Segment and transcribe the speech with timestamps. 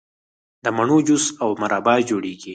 [0.63, 2.49] د مڼو جوس او مربا جوړیږي.